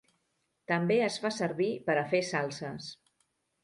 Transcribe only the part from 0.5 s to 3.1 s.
També es fa servir per a fer salses.